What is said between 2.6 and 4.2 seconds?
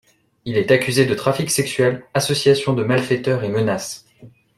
de malfaiteurs et menaces.